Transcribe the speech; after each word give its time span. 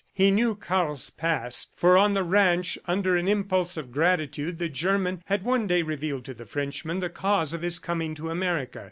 He 0.15 0.31
knew 0.31 0.55
Karl's 0.55 1.11
past, 1.11 1.73
for 1.77 1.95
on 1.95 2.15
the 2.15 2.23
ranch, 2.23 2.75
under 2.87 3.15
an 3.15 3.27
impulse 3.27 3.77
of 3.77 3.91
gratitude, 3.91 4.57
the 4.57 4.67
German 4.67 5.21
had 5.27 5.43
one 5.43 5.67
day 5.67 5.83
revealed 5.83 6.25
to 6.25 6.33
the 6.33 6.47
Frenchman 6.47 7.01
the 7.01 7.07
cause 7.11 7.53
of 7.53 7.61
his 7.61 7.77
coming 7.77 8.15
to 8.15 8.31
America. 8.31 8.79